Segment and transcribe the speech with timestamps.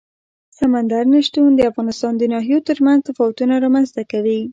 [0.59, 4.39] سمندر نه شتون د افغانستان د ناحیو ترمنځ تفاوتونه رامنځ ته کوي.